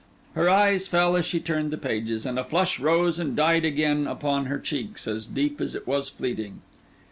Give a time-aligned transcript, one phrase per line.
[0.33, 4.07] Her eyes fell as she turned the pages, and a flush rose and died again
[4.07, 6.61] upon her cheeks, as deep as it was fleeting.